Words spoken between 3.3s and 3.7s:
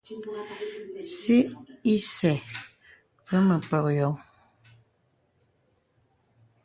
mə